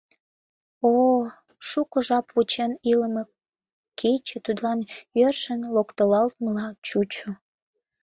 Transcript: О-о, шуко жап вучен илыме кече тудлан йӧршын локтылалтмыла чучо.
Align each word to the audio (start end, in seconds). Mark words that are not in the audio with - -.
О-о, 0.91 1.21
шуко 1.67 1.97
жап 2.07 2.25
вучен 2.33 2.71
илыме 2.91 3.23
кече 3.99 4.37
тудлан 4.45 4.79
йӧршын 5.19 5.61
локтылалтмыла 5.75 6.67
чучо. 6.87 7.29